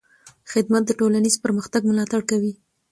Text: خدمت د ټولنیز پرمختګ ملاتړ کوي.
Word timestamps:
خدمت 0.51 0.83
د 0.85 0.91
ټولنیز 0.99 1.35
پرمختګ 1.45 1.81
ملاتړ 1.89 2.21
کوي. 2.29 2.53